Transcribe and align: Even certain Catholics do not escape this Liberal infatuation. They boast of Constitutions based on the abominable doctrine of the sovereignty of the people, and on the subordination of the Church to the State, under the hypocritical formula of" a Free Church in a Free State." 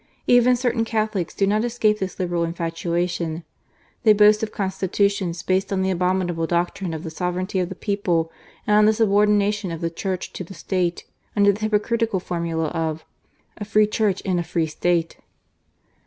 Even 0.25 0.55
certain 0.55 0.83
Catholics 0.83 1.35
do 1.35 1.45
not 1.45 1.63
escape 1.63 1.99
this 1.99 2.17
Liberal 2.19 2.43
infatuation. 2.43 3.43
They 4.01 4.13
boast 4.13 4.41
of 4.41 4.51
Constitutions 4.51 5.43
based 5.43 5.71
on 5.71 5.83
the 5.83 5.91
abominable 5.91 6.47
doctrine 6.47 6.95
of 6.95 7.03
the 7.03 7.11
sovereignty 7.11 7.59
of 7.59 7.69
the 7.69 7.75
people, 7.75 8.31
and 8.65 8.75
on 8.75 8.85
the 8.85 8.93
subordination 8.93 9.69
of 9.69 9.79
the 9.79 9.91
Church 9.91 10.33
to 10.33 10.43
the 10.43 10.55
State, 10.55 11.03
under 11.35 11.51
the 11.51 11.59
hypocritical 11.61 12.19
formula 12.19 12.69
of" 12.69 13.05
a 13.59 13.63
Free 13.63 13.85
Church 13.85 14.21
in 14.21 14.39
a 14.39 14.43
Free 14.43 14.65
State." 14.65 15.17